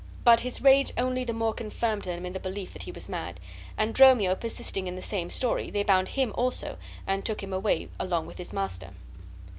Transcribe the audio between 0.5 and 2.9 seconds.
rage only the more confirmed them in the belief that